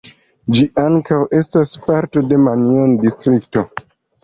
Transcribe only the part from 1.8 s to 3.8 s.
parto de Manjoni-Distrikto.